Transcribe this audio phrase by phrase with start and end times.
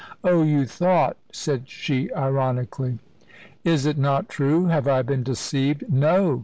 [0.23, 2.97] "Oh, you thought!" said she, ironically.
[3.63, 4.65] "Is it not true?
[4.65, 5.93] Have I been deceived?
[5.93, 6.39] No!"